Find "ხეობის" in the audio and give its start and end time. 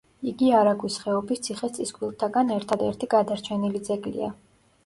1.03-1.43